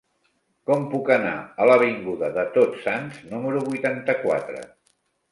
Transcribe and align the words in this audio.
Com 0.67 0.85
puc 0.93 1.09
anar 1.15 1.33
a 1.41 1.67
l'avinguda 1.69 2.29
de 2.37 2.45
Tots 2.55 2.81
Sants 2.85 3.19
número 3.35 3.61
vuitanta-quatre? 3.67 4.65